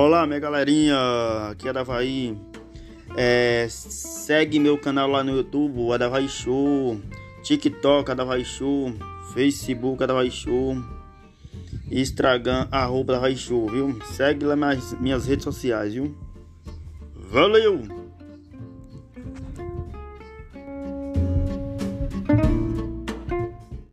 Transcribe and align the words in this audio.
Olá, 0.00 0.28
minha 0.28 0.38
galerinha, 0.38 0.96
aqui 1.50 1.68
é 1.68 1.72
Davaí. 1.72 2.38
É, 3.16 3.66
segue 3.68 4.60
meu 4.60 4.78
canal 4.78 5.10
lá 5.10 5.24
no 5.24 5.36
YouTube, 5.36 5.92
Adavaí 5.92 6.28
Show, 6.28 7.00
TikTok, 7.42 8.08
Adavaí 8.08 8.44
Show, 8.44 8.94
Facebook, 9.34 10.00
Adavaí 10.00 10.30
Show, 10.30 10.76
Instagram, 11.90 12.68
arroba 12.70 13.14
Adavaí 13.14 13.36
Show, 13.36 13.68
viu? 13.68 13.98
Segue 14.04 14.44
lá 14.44 14.54
nas 14.54 14.92
minhas 15.00 15.26
redes 15.26 15.42
sociais, 15.42 15.94
viu? 15.94 16.16
Valeu! 17.16 17.97